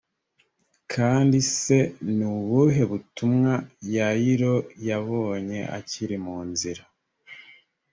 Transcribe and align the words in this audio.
kandi 0.93 1.37
se 1.59 1.77
ni 2.15 2.25
ubuhe 2.37 2.83
butumwa 2.91 3.53
yayiro 3.95 4.53
yabonye 4.87 5.59
akiri 5.77 6.17
mu 6.25 6.37
nzira 6.49 6.83